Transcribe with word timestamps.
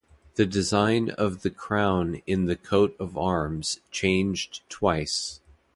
The 0.33 0.47
design 0.47 1.11
of 1.11 1.43
the 1.43 1.51
Crown 1.51 2.23
in 2.25 2.45
the 2.45 2.55
coat 2.55 2.95
of 2.99 3.15
arms 3.19 3.81
changed 3.91 4.67
twice. 4.67 5.41